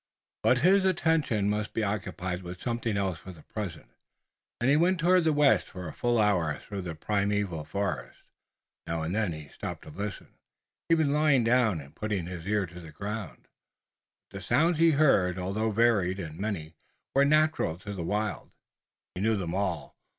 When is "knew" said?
19.21-19.37